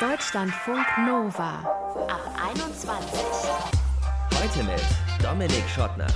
[0.00, 1.58] Deutschlandfunk Nova
[2.06, 2.20] ab
[2.56, 3.20] 21.
[4.32, 4.80] Heute mit
[5.20, 6.06] Dominik Schottner.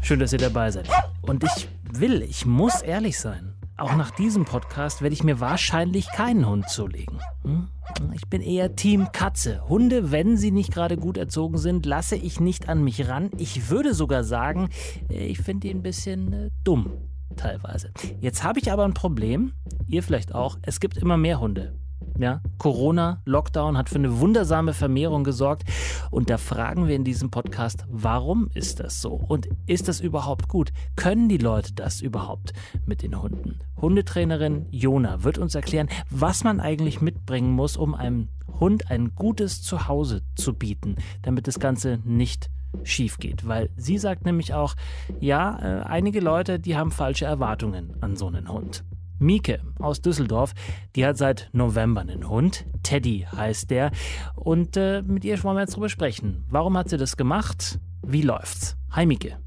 [0.00, 0.88] Schön, dass ihr dabei seid.
[1.22, 3.52] Und ich will, ich muss ehrlich sein.
[3.76, 7.18] Auch nach diesem Podcast werde ich mir wahrscheinlich keinen Hund zulegen.
[7.42, 7.66] Hm?
[8.14, 9.68] Ich bin eher Team Katze.
[9.68, 13.32] Hunde, wenn sie nicht gerade gut erzogen sind, lasse ich nicht an mich ran.
[13.38, 14.68] Ich würde sogar sagen,
[15.08, 16.92] ich finde die ein bisschen äh, dumm
[17.36, 17.90] teilweise.
[18.20, 19.52] Jetzt habe ich aber ein Problem,
[19.86, 21.74] ihr vielleicht auch, es gibt immer mehr Hunde.
[22.16, 25.64] Ja, Corona, Lockdown hat für eine wundersame Vermehrung gesorgt.
[26.10, 29.14] Und da fragen wir in diesem Podcast, warum ist das so?
[29.14, 30.72] Und ist das überhaupt gut?
[30.94, 32.52] Können die Leute das überhaupt
[32.86, 33.58] mit den Hunden?
[33.80, 38.28] Hundetrainerin Jona wird uns erklären, was man eigentlich mitbringen muss, um einem
[38.60, 42.48] Hund ein gutes Zuhause zu bieten, damit das Ganze nicht
[42.82, 43.46] schief geht.
[43.46, 44.74] Weil sie sagt nämlich auch,
[45.20, 48.84] ja, äh, einige Leute, die haben falsche Erwartungen an so einen Hund.
[49.18, 50.54] Mieke aus Düsseldorf,
[50.96, 52.66] die hat seit November einen Hund.
[52.82, 53.90] Teddy heißt der.
[54.34, 56.44] Und äh, mit ihr wollen wir jetzt drüber sprechen.
[56.48, 57.78] Warum hat sie das gemacht?
[58.02, 58.76] Wie läuft's?
[58.90, 59.38] Hi Mieke.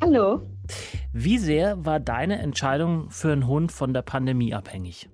[0.00, 0.42] Hallo.
[1.12, 5.10] Wie sehr war deine Entscheidung für einen Hund von der Pandemie abhängig?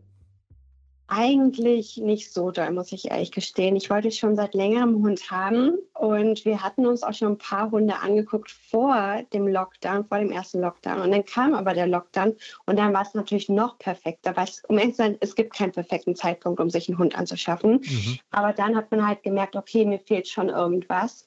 [1.08, 3.76] Eigentlich nicht so doll, muss ich ehrlich gestehen.
[3.76, 7.38] Ich wollte schon seit längerem einen Hund haben und wir hatten uns auch schon ein
[7.38, 11.00] paar Hunde angeguckt vor dem Lockdown, vor dem ersten Lockdown.
[11.00, 12.34] Und dann kam aber der Lockdown
[12.66, 15.54] und dann war es natürlich noch perfekter, weil es, um ehrlich zu sein, es gibt
[15.54, 17.80] keinen perfekten Zeitpunkt, um sich einen Hund anzuschaffen.
[17.82, 18.18] Mhm.
[18.30, 21.24] Aber dann hat man halt gemerkt, okay, mir fehlt schon irgendwas.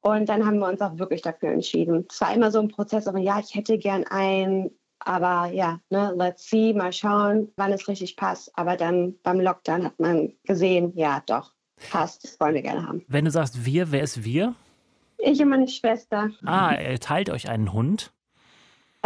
[0.00, 2.06] Und dann haben wir uns auch wirklich dafür entschieden.
[2.08, 6.12] Es war immer so ein Prozess, aber ja, ich hätte gern einen aber ja, ne,
[6.16, 8.50] let's see, mal schauen, wann es richtig passt.
[8.56, 11.52] Aber dann beim Lockdown hat man gesehen, ja, doch,
[11.90, 13.04] passt, das wollen wir gerne haben.
[13.08, 14.54] Wenn du sagst wir, wer ist wir?
[15.18, 16.30] Ich und meine Schwester.
[16.44, 18.12] Ah, ihr teilt euch einen Hund?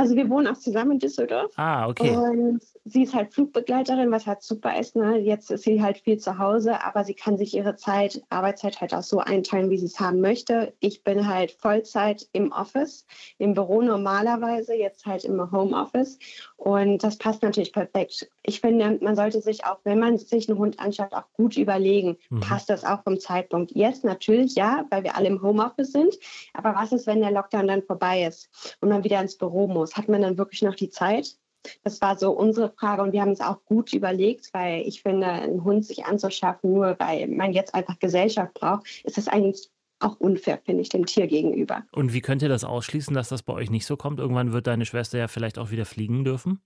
[0.02, 1.52] Also wir wohnen auch zusammen in Düsseldorf.
[1.54, 2.16] Ah, okay.
[2.16, 4.96] Und sie ist halt Flugbegleiterin, was halt super ist.
[4.96, 5.18] Ne?
[5.18, 8.94] Jetzt ist sie halt viel zu Hause, aber sie kann sich ihre Zeit, Arbeitszeit halt
[8.94, 10.72] auch so einteilen, wie sie es haben möchte.
[10.80, 13.06] Ich bin halt Vollzeit im Office,
[13.38, 16.18] im Büro normalerweise, jetzt halt im Homeoffice.
[16.56, 18.28] Und das passt natürlich perfekt.
[18.42, 22.16] Ich finde, man sollte sich auch, wenn man sich einen Hund anschaut, auch gut überlegen,
[22.28, 22.40] mhm.
[22.40, 23.70] passt das auch vom Zeitpunkt.
[23.72, 26.18] Jetzt natürlich ja, weil wir alle im Homeoffice sind.
[26.54, 29.91] Aber was ist, wenn der Lockdown dann vorbei ist und man wieder ins Büro muss?
[29.94, 31.36] Hat man dann wirklich noch die Zeit?
[31.84, 35.26] Das war so unsere Frage und wir haben es auch gut überlegt, weil ich finde,
[35.26, 39.68] einen Hund sich anzuschaffen, nur weil man jetzt einfach Gesellschaft braucht, ist das eigentlich
[40.00, 41.84] auch unfair, finde ich, dem Tier gegenüber.
[41.92, 44.18] Und wie könnt ihr das ausschließen, dass das bei euch nicht so kommt?
[44.18, 46.60] Irgendwann wird deine Schwester ja vielleicht auch wieder fliegen dürfen?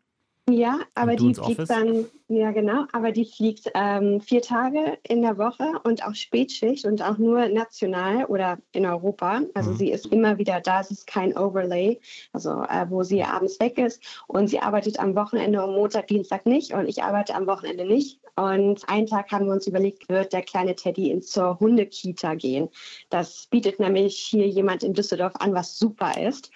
[0.49, 1.69] Ja, aber die fliegt Office?
[1.69, 6.85] dann, ja genau, aber die fliegt ähm, vier Tage in der Woche und auch Spätschicht
[6.85, 9.43] und auch nur national oder in Europa.
[9.55, 9.77] Also mhm.
[9.77, 11.99] sie ist immer wieder da, es ist kein Overlay,
[12.33, 16.47] also äh, wo sie abends weg ist und sie arbeitet am Wochenende und Montag, Dienstag
[16.47, 18.21] nicht und ich arbeite am Wochenende nicht.
[18.37, 22.69] Und einen Tag haben wir uns überlegt, wird der kleine Teddy in zur Hundekita gehen.
[23.09, 26.51] Das bietet nämlich hier jemand in Düsseldorf an, was super ist.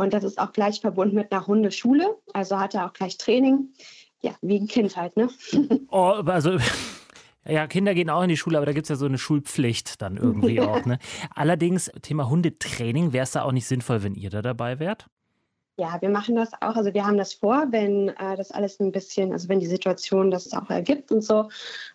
[0.00, 2.16] Und das ist auch gleich verbunden mit einer Hundeschule.
[2.32, 3.68] Also hat er auch gleich Training.
[4.22, 5.28] Ja, wie ein Kind halt, ne?
[5.90, 6.58] Oh, also.
[7.46, 10.02] Ja, Kinder gehen auch in die Schule, aber da gibt es ja so eine Schulpflicht
[10.02, 10.84] dann irgendwie auch.
[10.84, 10.98] Ne?
[11.34, 15.06] Allerdings, Thema Hundetraining, wäre es da auch nicht sinnvoll, wenn ihr da dabei wärt?
[15.80, 16.76] Ja, wir machen das auch.
[16.76, 20.30] Also wir haben das vor, wenn äh, das alles ein bisschen, also wenn die Situation
[20.30, 21.48] das auch ergibt und so.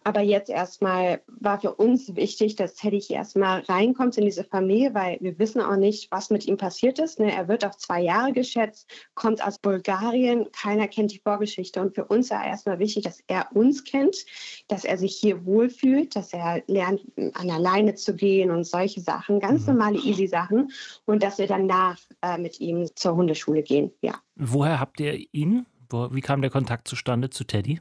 [0.03, 4.96] Aber jetzt erstmal war für uns wichtig, dass Teddy hier erstmal reinkommt in diese Familie,
[4.96, 7.19] weil wir wissen auch nicht, was mit ihm passiert ist.
[7.19, 7.31] Ne?
[7.31, 11.79] Er wird auf zwei Jahre geschätzt, kommt aus Bulgarien, keiner kennt die Vorgeschichte.
[11.79, 14.17] Und für uns war erstmal wichtig, dass er uns kennt,
[14.67, 17.02] dass er sich hier wohlfühlt, dass er lernt,
[17.35, 19.75] an alleine zu gehen und solche Sachen, ganz mhm.
[19.75, 20.72] normale, easy Sachen.
[21.06, 24.15] Und dass wir danach äh, mit ihm zur Hundeschule gehen gehen, ja.
[24.35, 25.65] Woher habt ihr ihn?
[25.91, 27.79] Wie kam der Kontakt zustande zu Teddy?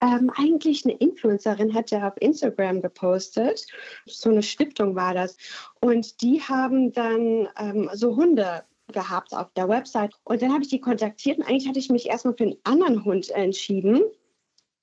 [0.00, 3.66] Ähm, eigentlich eine Influencerin hat er auf Instagram gepostet.
[4.06, 5.36] So eine Stiftung war das.
[5.80, 10.12] Und die haben dann ähm, so Hunde gehabt auf der Website.
[10.24, 13.04] Und dann habe ich die kontaktiert und eigentlich hatte ich mich erstmal für einen anderen
[13.04, 14.02] Hund entschieden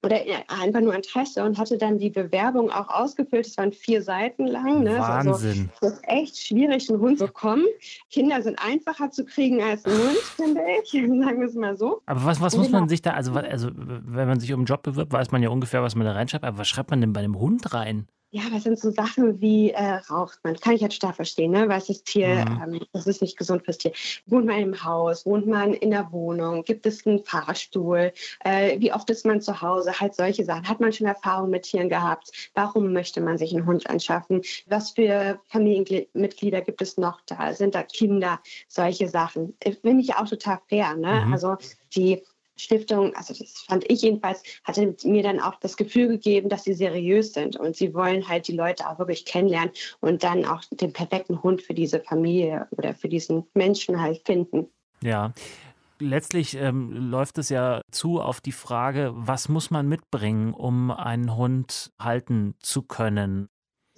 [0.03, 0.17] oder
[0.47, 3.47] einfach nur Interesse und hatte dann die Bewerbung auch ausgefüllt.
[3.47, 4.83] Es waren vier Seiten lang.
[4.83, 4.97] Ne?
[4.97, 5.69] Wahnsinn.
[5.81, 7.65] Also, es ist echt schwierig, einen Hund zu bekommen.
[8.09, 10.91] Kinder sind einfacher zu kriegen als ein Hund, finde ich.
[10.91, 12.01] Sagen wir es mal so.
[12.05, 14.83] Aber was, was muss man sich da, also, also wenn man sich um einen Job
[14.83, 16.45] bewirbt, weiß man ja ungefähr, was man da reinschreibt.
[16.45, 18.07] Aber was schreibt man denn bei einem Hund rein?
[18.31, 20.55] Ja, das sind so Sachen wie äh, raucht man.
[20.55, 21.67] Kann ich jetzt stark verstehen, ne?
[21.67, 22.75] Weil das Tier, mhm.
[22.75, 23.91] ähm, das ist nicht gesund fürs Tier.
[24.27, 25.25] Wohnt man im Haus?
[25.25, 26.63] Wohnt man in der Wohnung?
[26.63, 28.13] Gibt es einen Fahrstuhl?
[28.43, 29.99] Äh, wie oft ist man zu Hause?
[29.99, 30.69] Halt solche Sachen.
[30.69, 32.51] Hat man schon Erfahrung mit Tieren gehabt?
[32.53, 34.41] Warum möchte man sich einen Hund anschaffen?
[34.67, 37.55] Was für Familienmitglieder gibt es noch da?
[37.55, 38.39] Sind da Kinder?
[38.67, 39.57] Solche Sachen.
[39.81, 41.23] Finde ich auch total fair, ne?
[41.25, 41.33] Mhm.
[41.33, 41.57] Also
[41.95, 42.21] die
[42.59, 46.73] Stiftung, also das fand ich jedenfalls, hatte mir dann auch das Gefühl gegeben, dass sie
[46.73, 49.71] seriös sind und sie wollen halt die Leute auch wirklich kennenlernen
[50.01, 54.67] und dann auch den perfekten Hund für diese Familie oder für diesen Menschen halt finden.
[55.01, 55.33] Ja.
[56.01, 61.35] Letztlich ähm, läuft es ja zu auf die Frage, was muss man mitbringen, um einen
[61.35, 63.49] Hund halten zu können?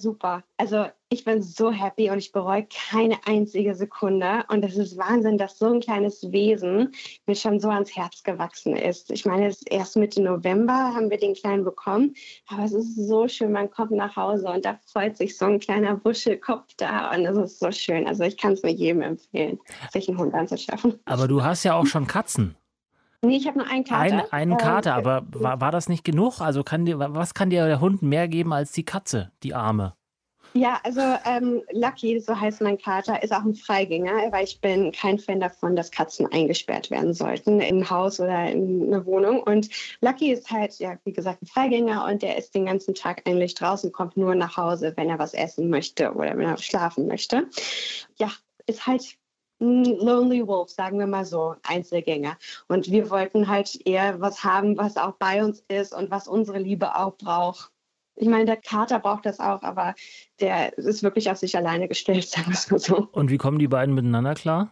[0.02, 0.44] Super.
[0.58, 4.46] Also ich bin so happy und ich bereue keine einzige Sekunde.
[4.48, 6.94] Und es ist Wahnsinn, dass so ein kleines Wesen
[7.26, 9.12] mir schon so ans Herz gewachsen ist.
[9.12, 12.16] Ich meine, erst Mitte November haben wir den Kleinen bekommen,
[12.48, 15.60] aber es ist so schön, man kommt nach Hause und da freut sich so ein
[15.60, 18.08] kleiner Wuschelkopf da und es ist so schön.
[18.08, 19.60] Also ich kann es nur jedem empfehlen,
[19.92, 21.00] sich einen Hund anzuschaffen.
[21.06, 22.56] Aber du hast ja auch schon Katzen.
[23.24, 24.02] Nee, ich habe nur einen Kater.
[24.02, 26.42] Ein, einen Kater, aber war, war das nicht genug?
[26.42, 29.94] Also kann dir, was kann dir der Hund mehr geben als die Katze, die Arme?
[30.54, 34.92] Ja, also ähm, Lucky, so heißt mein Kater, ist auch ein Freigänger, weil ich bin
[34.92, 39.42] kein Fan davon, dass Katzen eingesperrt werden sollten im Haus oder in einer Wohnung.
[39.44, 39.70] Und
[40.02, 43.56] Lucky ist halt, ja, wie gesagt, ein Freigänger und der ist den ganzen Tag eigentlich
[43.56, 47.48] draußen, kommt nur nach Hause, wenn er was essen möchte oder wenn er schlafen möchte.
[48.18, 48.30] Ja,
[48.66, 49.18] ist halt
[49.62, 52.38] Lonely Wolf, sagen wir mal so, Einzelgänger.
[52.68, 56.58] Und wir wollten halt eher was haben, was auch bei uns ist und was unsere
[56.58, 57.72] Liebe auch braucht.
[58.16, 59.94] Ich meine, der Kater braucht das auch, aber
[60.40, 63.08] der ist wirklich auf sich alleine gestellt, sagen wir es mal so.
[63.12, 64.72] Und wie kommen die beiden miteinander klar?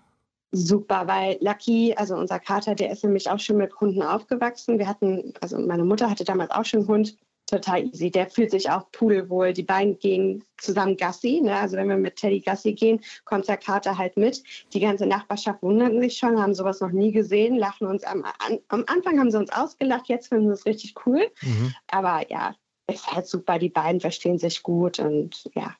[0.51, 4.79] Super, weil Lucky, also unser Kater, der ist nämlich auch schon mit Hunden aufgewachsen.
[4.79, 7.17] Wir hatten, also meine Mutter hatte damals auch schon einen Hund
[7.49, 8.11] total easy.
[8.11, 9.53] Der fühlt sich auch pudelwohl.
[9.53, 11.41] Die beiden gehen zusammen Gassi.
[11.41, 11.55] Ne?
[11.55, 14.43] Also wenn wir mit Teddy Gassi gehen, kommt der Kater halt mit.
[14.73, 18.59] Die ganze Nachbarschaft wundert sich schon, haben sowas noch nie gesehen, lachen uns am, an,
[18.67, 21.29] am Anfang haben sie uns ausgelacht, jetzt finden sie es richtig cool.
[21.41, 21.73] Mhm.
[21.87, 22.55] Aber ja,
[22.87, 23.59] ist halt super.
[23.59, 25.75] Die beiden verstehen sich gut und ja.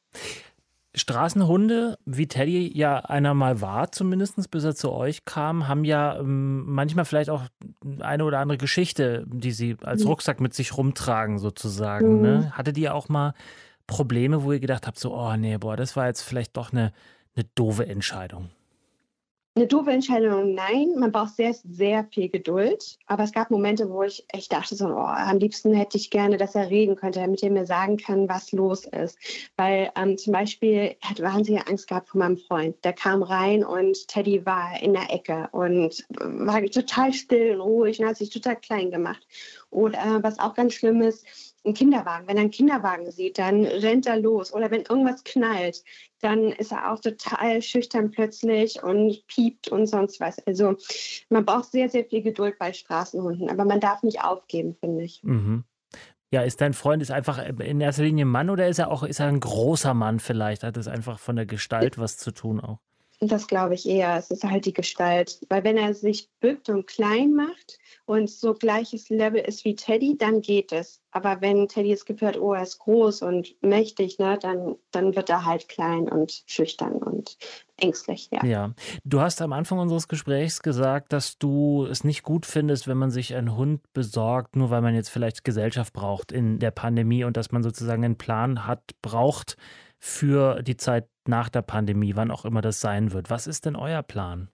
[1.00, 6.20] Straßenhunde, wie Teddy ja einer mal war, zumindest bis er zu euch kam, haben ja
[6.20, 7.44] ähm, manchmal vielleicht auch
[8.00, 10.06] eine oder andere Geschichte, die sie als.
[10.06, 12.18] Rucksack mit sich rumtragen, sozusagen.
[12.18, 12.22] Mhm.
[12.22, 12.52] Ne?
[12.52, 13.34] Hatte die auch mal
[13.88, 16.94] Probleme, wo ihr gedacht habt, so, oh nee, boah, das war jetzt vielleicht doch eine,
[17.36, 18.50] eine doofe Entscheidung?
[19.60, 20.94] Eine doofe Entscheidung, nein.
[20.98, 22.98] Man braucht sehr, sehr viel Geduld.
[23.08, 26.38] Aber es gab Momente, wo ich echt dachte, so, oh, am liebsten hätte ich gerne,
[26.38, 29.18] dass er reden könnte, damit er mir sagen kann, was los ist.
[29.58, 32.78] Weil ähm, zum Beispiel, er hat wahnsinnige Angst gehabt vor meinem Freund.
[32.86, 38.00] Der kam rein und Teddy war in der Ecke und war total still und ruhig
[38.00, 39.28] und hat sich total klein gemacht.
[39.72, 41.26] Oder äh, was auch ganz schlimm ist,
[41.66, 42.28] ein Kinderwagen.
[42.28, 44.54] Wenn er einen Kinderwagen sieht, dann rennt er los.
[44.54, 45.84] Oder wenn irgendwas knallt,
[46.22, 50.40] dann ist er auch total schüchtern plötzlich und piept und sonst was.
[50.48, 50.76] Also
[51.30, 55.22] man braucht sehr, sehr viel Geduld bei Straßenhunden, aber man darf nicht aufgeben, finde ich.
[55.24, 55.64] Mhm.
[56.32, 59.02] Ja, ist dein Freund ist einfach in erster Linie ein Mann oder ist er auch
[59.02, 60.64] ist er ein großer Mann vielleicht?
[60.64, 62.80] Hat es einfach von der Gestalt was zu tun auch?
[63.20, 64.16] Das glaube ich eher.
[64.16, 65.40] Es ist halt die Gestalt.
[65.50, 67.80] Weil wenn er sich bückt und klein macht
[68.10, 71.00] und so gleiches Level ist wie Teddy, dann geht es.
[71.12, 75.30] Aber wenn Teddy das Gefühl oh, er ist groß und mächtig, ne, dann, dann wird
[75.30, 77.38] er halt klein und schüchtern und
[77.78, 78.44] ängstlich, ja.
[78.44, 78.74] Ja.
[79.04, 83.12] Du hast am Anfang unseres Gesprächs gesagt, dass du es nicht gut findest, wenn man
[83.12, 87.38] sich einen Hund besorgt, nur weil man jetzt vielleicht Gesellschaft braucht in der Pandemie und
[87.38, 89.56] dass man sozusagen einen Plan hat, braucht
[90.00, 93.30] für die Zeit nach der Pandemie, wann auch immer das sein wird.
[93.30, 94.50] Was ist denn euer Plan?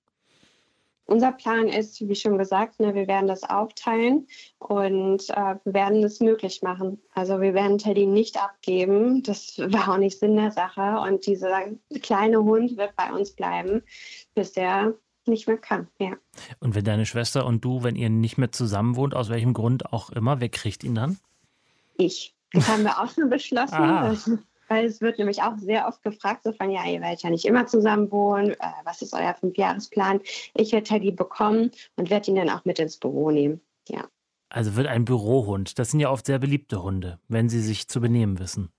[1.07, 6.03] Unser Plan ist, wie schon gesagt, ne, wir werden das aufteilen und äh, wir werden
[6.03, 6.99] es möglich machen.
[7.13, 9.21] Also wir werden Teddy nicht abgeben.
[9.21, 10.99] Das war auch nicht Sinn der Sache.
[11.07, 11.65] Und dieser
[12.01, 13.83] kleine Hund wird bei uns bleiben,
[14.33, 14.95] bis der
[15.27, 15.87] nicht mehr kann.
[15.99, 16.13] Ja.
[16.59, 19.91] Und wenn deine Schwester und du, wenn ihr nicht mehr zusammen wohnt, aus welchem Grund
[19.93, 21.19] auch immer, wer kriegt ihn dann?
[21.97, 22.33] Ich.
[22.51, 24.43] Das haben wir auch schon beschlossen.
[24.67, 27.45] Weil es wird nämlich auch sehr oft gefragt, so von, ja, ihr werdet ja nicht
[27.45, 30.21] immer zusammen wohnen, äh, was ist euer Fünfjahresplan?
[30.55, 34.05] Ich werde Teddy bekommen und werde ihn dann auch mit ins Büro nehmen, ja.
[34.49, 37.99] Also wird ein Bürohund, das sind ja oft sehr beliebte Hunde, wenn sie sich zu
[37.99, 38.69] benehmen wissen.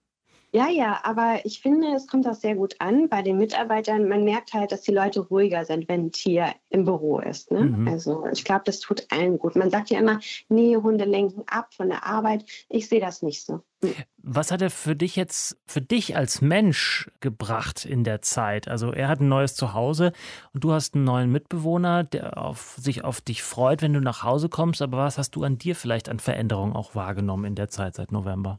[0.56, 4.08] Ja, ja, aber ich finde, es kommt auch sehr gut an bei den Mitarbeitern.
[4.08, 7.50] Man merkt halt, dass die Leute ruhiger sind, wenn ein Tier im Büro ist.
[7.50, 7.60] Ne?
[7.60, 7.88] Mhm.
[7.88, 9.54] Also ich glaube, das tut allen gut.
[9.54, 12.46] Man sagt ja immer, nee, Hunde lenken ab von der Arbeit.
[12.70, 13.60] Ich sehe das nicht so.
[13.82, 13.92] Mhm.
[14.22, 18.66] Was hat er für dich jetzt, für dich als Mensch gebracht in der Zeit?
[18.66, 20.12] Also er hat ein neues Zuhause
[20.54, 24.22] und du hast einen neuen Mitbewohner, der auf, sich auf dich freut, wenn du nach
[24.22, 24.80] Hause kommst.
[24.80, 28.10] Aber was hast du an dir vielleicht an Veränderungen auch wahrgenommen in der Zeit seit
[28.10, 28.58] November?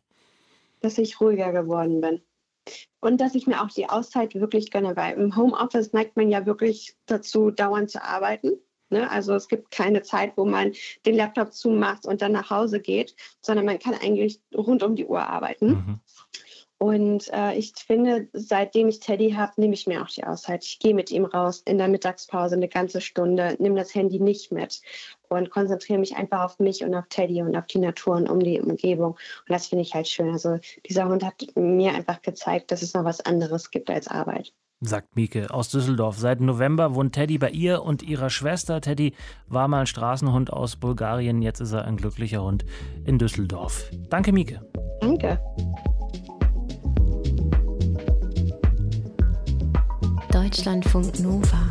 [0.87, 2.21] Dass ich ruhiger geworden bin.
[3.01, 6.45] Und dass ich mir auch die Auszeit wirklich gönne, weil im Homeoffice neigt man ja
[6.45, 8.53] wirklich dazu, dauernd zu arbeiten.
[8.89, 9.09] Ne?
[9.11, 10.71] Also es gibt keine Zeit, wo man
[11.05, 15.05] den Laptop zumacht und dann nach Hause geht, sondern man kann eigentlich rund um die
[15.05, 15.67] Uhr arbeiten.
[15.67, 15.99] Mhm.
[16.79, 20.63] Und äh, ich finde, seitdem ich Teddy habe, nehme ich mir auch die Auszeit.
[20.63, 24.51] Ich gehe mit ihm raus in der Mittagspause eine ganze Stunde, nehme das Handy nicht
[24.51, 24.81] mit
[25.27, 28.39] und konzentriere mich einfach auf mich und auf Teddy und auf die Natur und um
[28.39, 29.11] die Umgebung.
[29.13, 30.29] Und das finde ich halt schön.
[30.29, 34.53] Also dieser Hund hat mir einfach gezeigt, dass es noch was anderes gibt als Arbeit
[34.79, 36.17] sagt Mieke aus Düsseldorf.
[36.17, 38.79] Seit November wohnt Teddy bei ihr und ihrer Schwester.
[38.79, 39.13] Teddy
[39.47, 42.63] war mal ein Straßenhund aus Bulgarien, jetzt ist er ein glücklicher Hund
[43.05, 43.89] in Düsseldorf.
[44.09, 44.61] Danke, Mieke.
[45.01, 45.39] Danke.
[50.47, 51.67] Deutschlandfunk Nova.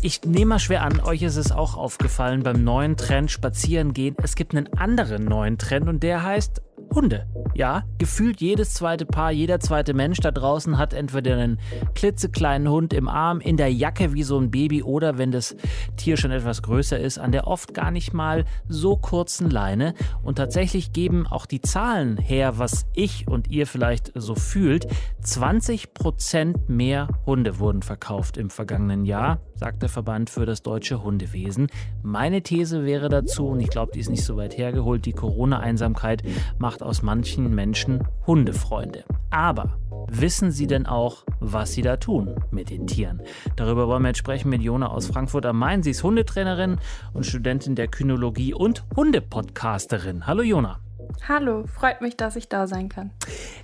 [0.00, 4.16] Ich nehme mal schwer an, euch ist es auch aufgefallen beim neuen Trend Spazieren gehen.
[4.24, 6.62] Es gibt einen anderen neuen Trend und der heißt
[6.94, 7.26] Hunde.
[7.54, 11.60] Ja, gefühlt jedes zweite Paar, jeder zweite Mensch da draußen hat entweder einen
[11.94, 15.56] klitzekleinen Hund im Arm, in der Jacke wie so ein Baby oder wenn das
[15.96, 19.94] Tier schon etwas größer ist, an der oft gar nicht mal so kurzen Leine.
[20.22, 24.86] Und tatsächlich geben auch die Zahlen her, was ich und ihr vielleicht so fühlt.
[25.22, 31.04] 20 Prozent mehr Hunde wurden verkauft im vergangenen Jahr, sagt der Verband für das deutsche
[31.04, 31.68] Hundewesen.
[32.02, 36.24] Meine These wäre dazu, und ich glaube, die ist nicht so weit hergeholt, die Corona-Einsamkeit
[36.58, 39.04] macht aus manchen Menschen Hundefreunde.
[39.30, 39.78] Aber
[40.08, 43.22] wissen Sie denn auch, was Sie da tun mit den Tieren?
[43.54, 45.84] Darüber wollen wir jetzt sprechen mit Jona aus Frankfurt am Main.
[45.84, 46.78] Sie ist Hundetrainerin
[47.12, 50.26] und Studentin der Kynologie und Hundepodcasterin.
[50.26, 50.80] Hallo Jona.
[51.28, 53.12] Hallo, freut mich, dass ich da sein kann.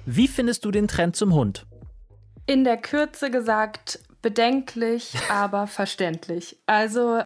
[0.07, 1.67] Wie findest du den Trend zum Hund?
[2.47, 6.59] In der Kürze gesagt, bedenklich, aber verständlich.
[6.67, 7.23] Also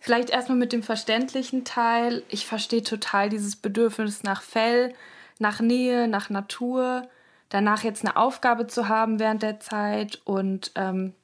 [0.00, 2.22] vielleicht erstmal mit dem verständlichen Teil.
[2.28, 4.94] Ich verstehe total dieses Bedürfnis nach Fell,
[5.38, 7.08] nach Nähe, nach Natur,
[7.48, 11.14] danach jetzt eine Aufgabe zu haben während der Zeit und ähm,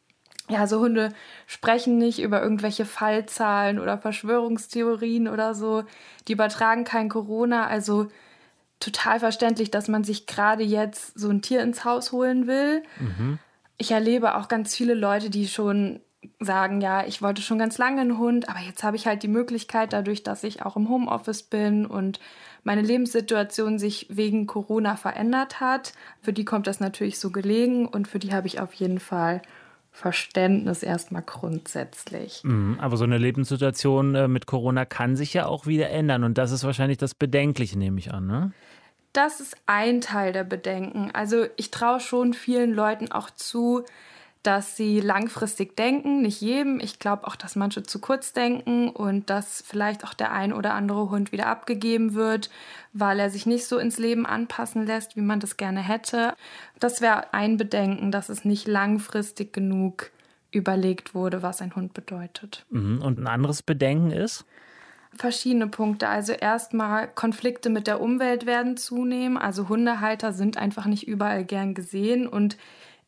[0.49, 1.11] ja, so Hunde
[1.47, 5.85] sprechen nicht über irgendwelche Fallzahlen oder Verschwörungstheorien oder so.
[6.27, 8.09] Die übertragen kein Corona, also
[8.81, 12.83] total verständlich, dass man sich gerade jetzt so ein Tier ins Haus holen will.
[12.99, 13.39] Mhm.
[13.79, 16.01] Ich erlebe auch ganz viele Leute, die schon
[16.41, 19.29] sagen, ja, ich wollte schon ganz lange einen Hund, aber jetzt habe ich halt die
[19.29, 22.21] Möglichkeit, dadurch, dass ich auch im Homeoffice bin und
[22.65, 25.93] meine Lebenssituation sich wegen Corona verändert hat.
[26.21, 29.43] Für die kommt das natürlich so gelegen und für die habe ich auf jeden Fall
[29.91, 32.43] Verständnis erstmal grundsätzlich.
[32.45, 36.39] Mhm, aber so eine Lebenssituation äh, mit Corona kann sich ja auch wieder ändern und
[36.39, 38.53] das ist wahrscheinlich das Bedenkliche, nehme ich an, ne?
[39.13, 41.11] Das ist ein Teil der Bedenken.
[41.13, 43.85] Also ich traue schon vielen Leuten auch zu,
[44.43, 46.79] dass sie langfristig denken, nicht jedem.
[46.81, 50.75] Ich glaube auch, dass manche zu kurz denken und dass vielleicht auch der ein oder
[50.75, 52.49] andere Hund wieder abgegeben wird,
[52.93, 56.35] weil er sich nicht so ins Leben anpassen lässt, wie man das gerne hätte.
[56.79, 60.11] Das wäre ein Bedenken, dass es nicht langfristig genug
[60.51, 62.65] überlegt wurde, was ein Hund bedeutet.
[62.71, 63.03] Mhm.
[63.03, 64.45] Und ein anderes Bedenken ist?
[65.17, 66.09] Verschiedene Punkte.
[66.09, 69.37] Also erstmal Konflikte mit der Umwelt werden zunehmen.
[69.37, 72.57] Also Hundehalter sind einfach nicht überall gern gesehen und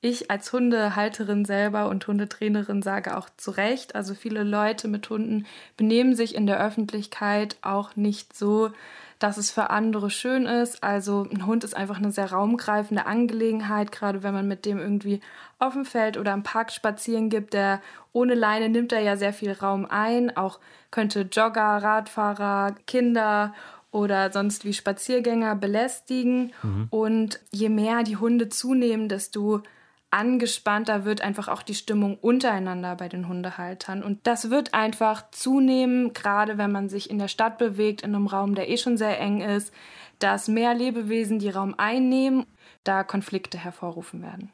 [0.03, 5.47] ich als Hundehalterin selber und Hundetrainerin sage auch zu Recht, also viele Leute mit Hunden
[5.77, 8.71] benehmen sich in der Öffentlichkeit auch nicht so,
[9.19, 10.83] dass es für andere schön ist.
[10.83, 15.21] Also ein Hund ist einfach eine sehr raumgreifende Angelegenheit, gerade wenn man mit dem irgendwie
[15.59, 17.53] auf dem Feld oder im Park spazieren gibt.
[17.53, 17.83] Der
[18.15, 20.35] ohne Leine nimmt er ja sehr viel Raum ein.
[20.35, 20.59] Auch
[20.91, 23.53] könnte Jogger, Radfahrer, Kinder
[23.91, 26.55] oder sonst wie Spaziergänger belästigen.
[26.63, 26.87] Mhm.
[26.89, 29.63] Und je mehr die Hunde zunehmen, desto
[30.11, 34.03] angespannter wird einfach auch die Stimmung untereinander bei den Hundehaltern.
[34.03, 38.27] Und das wird einfach zunehmen, gerade wenn man sich in der Stadt bewegt, in einem
[38.27, 39.73] Raum, der eh schon sehr eng ist,
[40.19, 42.47] dass mehr Lebewesen die Raum einnehmen,
[42.85, 44.51] da Konflikte hervorrufen werden.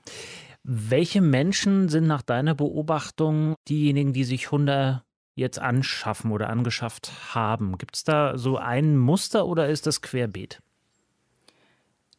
[0.62, 5.02] Welche Menschen sind nach deiner Beobachtung diejenigen, die sich Hunde
[5.36, 7.78] jetzt anschaffen oder angeschafft haben?
[7.78, 10.60] Gibt es da so ein Muster oder ist das querbeet?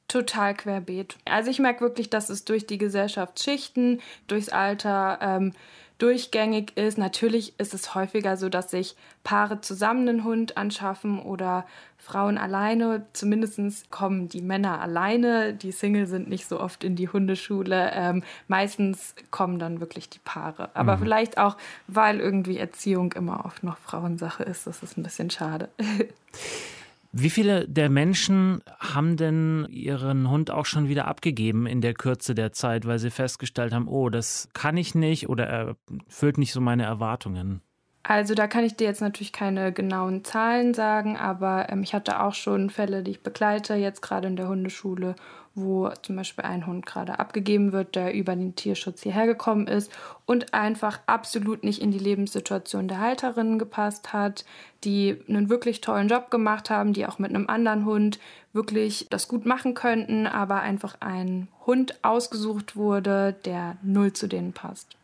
[0.07, 1.17] Total querbeet.
[1.25, 5.53] Also ich merke wirklich, dass es durch die Gesellschaftsschichten, durchs Alter ähm,
[5.97, 6.97] durchgängig ist.
[6.97, 11.65] Natürlich ist es häufiger so, dass sich Paare zusammen einen Hund anschaffen oder
[11.97, 13.05] Frauen alleine.
[13.13, 15.53] Zumindest kommen die Männer alleine.
[15.53, 17.91] Die Single sind nicht so oft in die Hundeschule.
[17.93, 20.69] Ähm, meistens kommen dann wirklich die Paare.
[20.73, 21.01] Aber mhm.
[21.01, 24.67] vielleicht auch, weil irgendwie Erziehung immer oft noch Frauensache ist.
[24.67, 25.69] Das ist ein bisschen schade.
[27.11, 32.35] Wie viele der Menschen haben denn ihren Hund auch schon wieder abgegeben in der Kürze
[32.35, 36.53] der Zeit, weil sie festgestellt haben, oh, das kann ich nicht oder er erfüllt nicht
[36.53, 37.61] so meine Erwartungen?
[38.03, 42.21] Also da kann ich dir jetzt natürlich keine genauen Zahlen sagen, aber ähm, ich hatte
[42.21, 45.15] auch schon Fälle, die ich begleite, jetzt gerade in der Hundeschule,
[45.57, 49.91] wo zum Beispiel ein Hund gerade abgegeben wird, der über den Tierschutz hierher gekommen ist
[50.25, 54.45] und einfach absolut nicht in die Lebenssituation der Halterinnen gepasst hat,
[54.83, 58.19] die einen wirklich tollen Job gemacht haben, die auch mit einem anderen Hund
[58.53, 64.53] wirklich das gut machen könnten, aber einfach ein Hund ausgesucht wurde, der null zu denen
[64.53, 64.95] passt.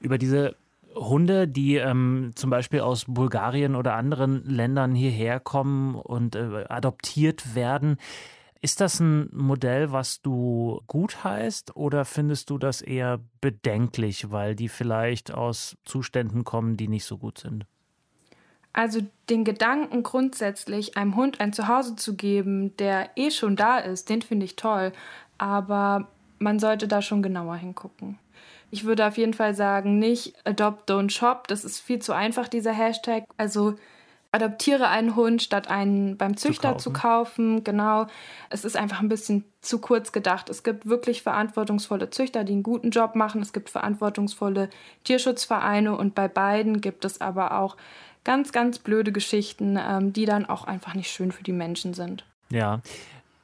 [0.00, 0.54] Über diese
[0.94, 7.54] Hunde, die ähm, zum Beispiel aus Bulgarien oder anderen Ländern hierher kommen und äh, adoptiert
[7.54, 7.98] werden.
[8.60, 14.56] Ist das ein Modell, was du gut heißt oder findest du das eher bedenklich, weil
[14.56, 17.66] die vielleicht aus Zuständen kommen, die nicht so gut sind?
[18.72, 19.00] Also
[19.30, 24.22] den Gedanken grundsätzlich, einem Hund ein Zuhause zu geben, der eh schon da ist, den
[24.22, 24.92] finde ich toll.
[25.38, 28.18] Aber man sollte da schon genauer hingucken.
[28.70, 31.48] Ich würde auf jeden Fall sagen, nicht adopt, don't shop.
[31.48, 33.24] Das ist viel zu einfach, dieser Hashtag.
[33.36, 33.76] Also
[34.32, 36.92] adoptiere einen Hund, statt einen beim Züchter zu kaufen.
[36.92, 37.64] zu kaufen.
[37.64, 38.06] Genau.
[38.50, 40.50] Es ist einfach ein bisschen zu kurz gedacht.
[40.50, 43.40] Es gibt wirklich verantwortungsvolle Züchter, die einen guten Job machen.
[43.40, 44.68] Es gibt verantwortungsvolle
[45.04, 47.76] Tierschutzvereine und bei beiden gibt es aber auch
[48.24, 52.26] ganz, ganz blöde Geschichten, ähm, die dann auch einfach nicht schön für die Menschen sind.
[52.50, 52.80] Ja,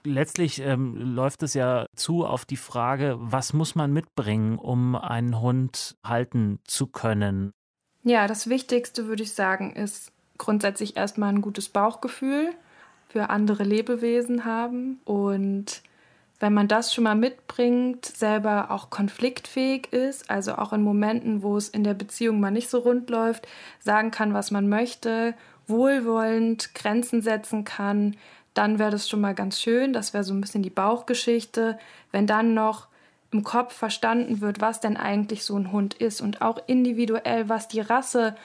[0.04, 5.40] letztlich ähm, läuft es ja zu auf die Frage, was muss man mitbringen, um einen
[5.40, 7.52] Hund halten zu können?
[8.02, 12.50] Ja, das Wichtigste würde ich sagen, ist grundsätzlich erstmal ein gutes Bauchgefühl
[13.08, 15.82] für andere Lebewesen haben und
[16.40, 21.56] wenn man das schon mal mitbringt, selber auch konfliktfähig ist, also auch in Momenten, wo
[21.56, 23.46] es in der Beziehung mal nicht so rund läuft,
[23.78, 25.34] sagen kann, was man möchte,
[25.68, 28.16] wohlwollend Grenzen setzen kann,
[28.52, 29.92] dann wäre das schon mal ganz schön.
[29.92, 31.78] Das wäre so ein bisschen die Bauchgeschichte.
[32.12, 32.88] Wenn dann noch
[33.30, 37.68] im Kopf verstanden wird, was denn eigentlich so ein Hund ist und auch individuell, was
[37.68, 38.36] die Rasse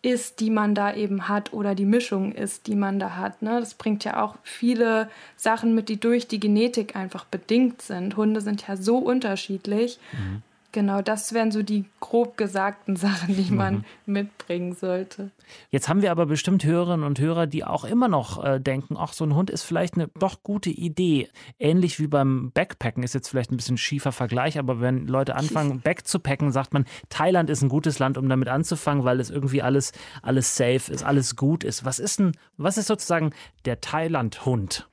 [0.00, 3.42] ist, die man da eben hat oder die Mischung ist, die man da hat.
[3.42, 3.58] Ne?
[3.58, 8.16] Das bringt ja auch viele Sachen mit, die durch die Genetik einfach bedingt sind.
[8.16, 9.98] Hunde sind ja so unterschiedlich.
[10.12, 10.42] Mhm.
[10.70, 13.84] Genau, das wären so die grob gesagten Sachen, die man mhm.
[14.04, 15.30] mitbringen sollte.
[15.70, 19.14] Jetzt haben wir aber bestimmt Hörerinnen und Hörer, die auch immer noch äh, denken, ach,
[19.14, 21.30] so ein Hund ist vielleicht eine doch gute Idee.
[21.58, 25.80] Ähnlich wie beim Backpacken ist jetzt vielleicht ein bisschen schiefer Vergleich, aber wenn Leute anfangen,
[25.80, 29.92] Backzupacken, sagt man, Thailand ist ein gutes Land, um damit anzufangen, weil es irgendwie alles,
[30.20, 31.86] alles safe ist, alles gut ist.
[31.86, 33.30] Was ist denn, was ist sozusagen
[33.64, 34.86] der Thailand-Hund?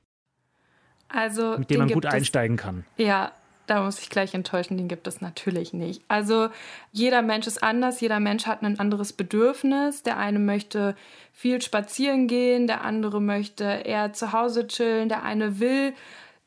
[1.10, 2.86] Also, mit dem man gut einsteigen kann.
[2.98, 3.32] Ja,
[3.68, 6.02] da muss ich gleich enttäuschen, den gibt es natürlich nicht.
[6.08, 6.50] Also
[6.92, 10.04] jeder Mensch ist anders, jeder Mensch hat ein anderes Bedürfnis.
[10.04, 10.96] Der eine möchte
[11.32, 15.94] viel spazieren gehen, der andere möchte eher zu Hause chillen, der eine will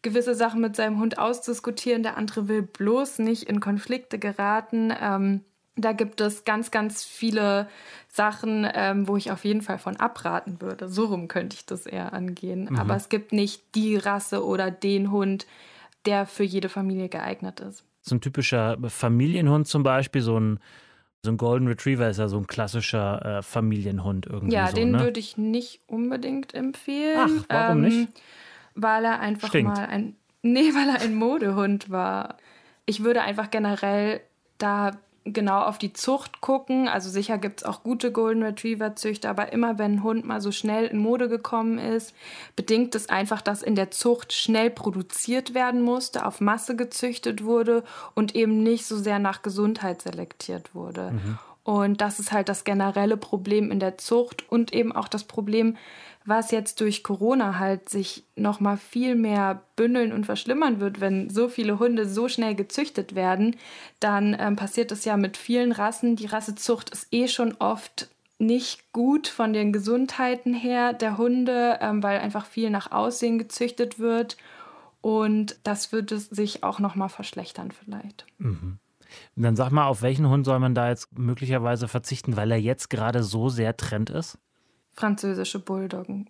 [0.03, 4.93] gewisse Sachen mit seinem Hund ausdiskutieren, der andere will bloß nicht in Konflikte geraten.
[5.01, 5.45] Ähm,
[5.79, 7.69] da gibt es ganz, ganz viele
[8.09, 10.89] Sachen, ähm, wo ich auf jeden Fall von abraten würde.
[10.89, 12.69] So rum könnte ich das eher angehen.
[12.71, 12.77] Mhm.
[12.77, 15.47] Aber es gibt nicht die Rasse oder den Hund,
[16.07, 17.85] der für jede Familie geeignet ist.
[18.03, 20.61] So ein typischer Familienhund zum Beispiel, so ein,
[21.25, 24.55] so ein Golden Retriever ist ja so ein klassischer äh, Familienhund irgendwie.
[24.55, 25.01] Ja, so, den ne?
[25.01, 27.19] würde ich nicht unbedingt empfehlen.
[27.19, 28.23] Ach, warum ähm, nicht?
[28.75, 29.77] Weil er einfach Stinkt.
[29.77, 30.17] mal ein.
[30.41, 32.37] Nee, weil er ein Modehund war.
[32.87, 34.21] Ich würde einfach generell
[34.59, 34.93] da
[35.33, 36.89] genau auf die Zucht gucken.
[36.89, 40.53] Also sicher gibt es auch gute Golden Retriever-Züchter, aber immer wenn ein Hund mal so
[40.53, 42.15] schnell in Mode gekommen ist,
[42.57, 47.85] bedingt es einfach, dass in der Zucht schnell produziert werden musste, auf Masse gezüchtet wurde
[48.15, 51.13] und eben nicht so sehr nach Gesundheit selektiert wurde.
[51.13, 51.39] Mhm.
[51.69, 55.77] Und das ist halt das generelle Problem in der Zucht und eben auch das Problem,
[56.25, 61.29] was jetzt durch Corona halt sich noch mal viel mehr bündeln und verschlimmern wird, wenn
[61.29, 63.55] so viele Hunde so schnell gezüchtet werden,
[64.01, 66.17] dann ähm, passiert es ja mit vielen Rassen.
[66.17, 72.03] Die Rassezucht ist eh schon oft nicht gut von den Gesundheiten her der Hunde, ähm,
[72.03, 74.39] weil einfach viel nach Aussehen gezüchtet wird.
[75.03, 78.25] Und das wird es sich auch noch mal verschlechtern vielleicht.
[78.39, 78.79] Mhm.
[79.37, 82.91] Dann sag mal, auf welchen Hund soll man da jetzt möglicherweise verzichten, weil er jetzt
[82.91, 84.39] gerade so sehr Trend ist?
[84.99, 86.29] französische Bulldoggen.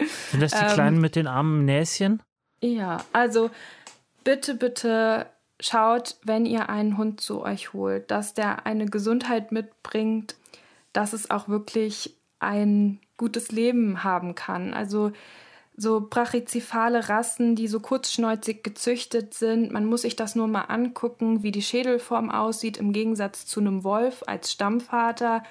[0.30, 2.22] Sind das die ähm, kleinen mit den armen Näschen?
[2.62, 3.50] Ja, also
[4.24, 5.26] bitte, bitte
[5.60, 10.36] schaut, wenn ihr einen Hund zu euch holt, dass der eine Gesundheit mitbringt,
[10.92, 14.72] dass es auch wirklich ein gutes Leben haben kann.
[14.72, 15.12] Also
[15.80, 19.72] so brachycephale Rassen, die so kurzschnäuzig gezüchtet sind.
[19.72, 23.84] Man muss sich das nur mal angucken, wie die Schädelform aussieht, im Gegensatz zu einem
[23.84, 25.42] Wolf als Stammvater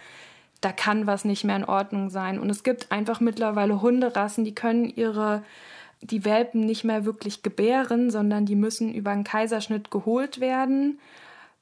[0.62, 2.40] da kann was nicht mehr in Ordnung sein.
[2.40, 5.44] Und es gibt einfach mittlerweile Hunderassen, die können ihre
[6.02, 11.00] die Welpen nicht mehr wirklich gebären, sondern die müssen über einen Kaiserschnitt geholt werden,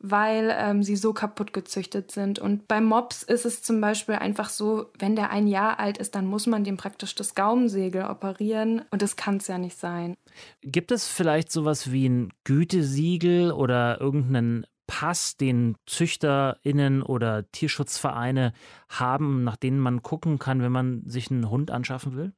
[0.10, 2.40] weil ähm, sie so kaputt gezüchtet sind.
[2.40, 6.16] Und bei Mops ist es zum Beispiel einfach so, wenn der ein Jahr alt ist,
[6.16, 10.16] dann muss man dem praktisch das Gaumensegel operieren und das kann es ja nicht sein.
[10.62, 18.54] Gibt es vielleicht sowas wie ein Gütesiegel oder irgendeinen Pass, den ZüchterInnen oder Tierschutzvereine
[18.90, 22.34] haben, nach denen man gucken kann, wenn man sich einen Hund anschaffen will?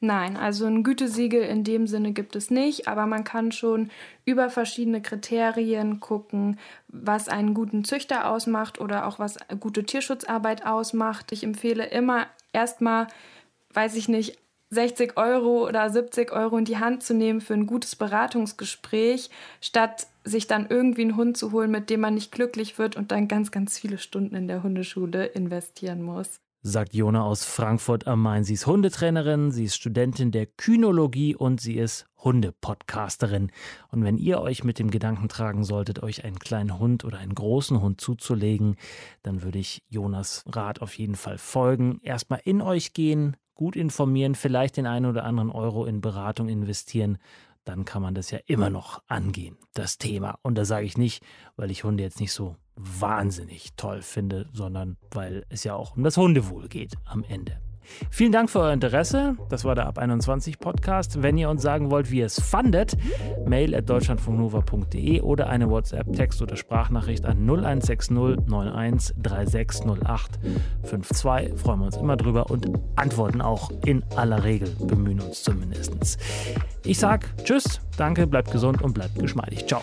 [0.00, 3.90] Nein, also ein Gütesiegel in dem Sinne gibt es nicht, aber man kann schon
[4.26, 11.32] über verschiedene Kriterien gucken, was einen guten Züchter ausmacht oder auch was gute Tierschutzarbeit ausmacht.
[11.32, 13.06] Ich empfehle immer erstmal,
[13.72, 17.66] weiß ich nicht, 60 Euro oder 70 Euro in die Hand zu nehmen für ein
[17.66, 19.30] gutes Beratungsgespräch,
[19.62, 23.12] statt sich dann irgendwie einen Hund zu holen, mit dem man nicht glücklich wird und
[23.12, 28.22] dann ganz, ganz viele Stunden in der Hundeschule investieren muss sagt Jona aus Frankfurt am
[28.22, 28.42] Main.
[28.42, 33.52] Sie ist Hundetrainerin, sie ist Studentin der Kynologie und sie ist Hundepodcasterin.
[33.90, 37.34] Und wenn ihr euch mit dem Gedanken tragen solltet, euch einen kleinen Hund oder einen
[37.34, 38.76] großen Hund zuzulegen,
[39.22, 42.00] dann würde ich Jonas Rat auf jeden Fall folgen.
[42.02, 47.18] Erstmal in euch gehen, gut informieren, vielleicht den einen oder anderen Euro in Beratung investieren
[47.64, 50.38] dann kann man das ja immer noch angehen, das Thema.
[50.42, 51.24] Und da sage ich nicht,
[51.56, 56.04] weil ich Hunde jetzt nicht so wahnsinnig toll finde, sondern weil es ja auch um
[56.04, 57.58] das Hundewohl geht am Ende.
[58.10, 59.36] Vielen Dank für euer Interesse.
[59.48, 61.22] Das war der Ab 21 Podcast.
[61.22, 62.96] Wenn ihr uns sagen wollt, wie ihr es fandet,
[63.46, 70.38] mail at deutschlandfunknova.de oder eine WhatsApp, Text oder Sprachnachricht an 0160 91 3608
[70.82, 71.58] 52.
[71.58, 76.18] Freuen wir uns immer drüber und antworten auch in aller Regel, bemühen uns zumindest.
[76.84, 79.66] Ich sag Tschüss, danke, bleibt gesund und bleibt geschmeidig.
[79.66, 79.82] Ciao.